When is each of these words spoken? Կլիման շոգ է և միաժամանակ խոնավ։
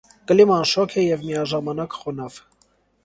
Կլիման 0.29 0.63
շոգ 0.69 0.95
է 1.01 1.03
և 1.03 1.21
միաժամանակ 1.27 1.99
խոնավ։ 2.01 2.41